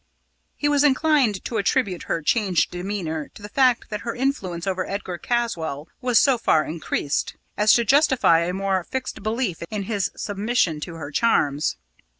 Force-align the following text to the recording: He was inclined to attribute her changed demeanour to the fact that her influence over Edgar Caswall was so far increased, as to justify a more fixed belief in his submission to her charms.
He 0.55 0.67
was 0.67 0.83
inclined 0.83 1.45
to 1.45 1.57
attribute 1.57 2.05
her 2.09 2.23
changed 2.23 2.71
demeanour 2.71 3.29
to 3.35 3.43
the 3.43 3.49
fact 3.49 3.91
that 3.91 3.99
her 4.01 4.15
influence 4.15 4.65
over 4.65 4.83
Edgar 4.89 5.19
Caswall 5.19 5.89
was 6.01 6.17
so 6.19 6.39
far 6.39 6.63
increased, 6.65 7.35
as 7.55 7.71
to 7.73 7.85
justify 7.85 8.39
a 8.39 8.51
more 8.51 8.83
fixed 8.83 9.21
belief 9.21 9.61
in 9.69 9.83
his 9.83 10.09
submission 10.15 10.79
to 10.79 10.95
her 10.95 11.11
charms. 11.11 11.75